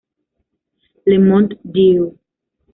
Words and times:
Le 1.05 1.19
Mont-Dieu 1.19 2.17